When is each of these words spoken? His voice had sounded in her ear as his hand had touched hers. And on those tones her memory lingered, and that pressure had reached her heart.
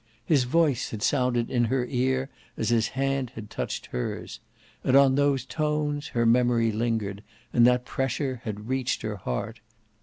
His 0.25 0.45
voice 0.45 0.89
had 0.89 1.03
sounded 1.03 1.51
in 1.51 1.65
her 1.65 1.85
ear 1.85 2.31
as 2.57 2.69
his 2.69 2.87
hand 2.97 3.33
had 3.35 3.51
touched 3.51 3.85
hers. 3.85 4.39
And 4.83 4.97
on 4.97 5.13
those 5.13 5.45
tones 5.45 6.07
her 6.07 6.25
memory 6.25 6.71
lingered, 6.71 7.21
and 7.53 7.67
that 7.67 7.85
pressure 7.85 8.41
had 8.43 8.67
reached 8.67 9.03
her 9.03 9.17
heart. 9.17 9.59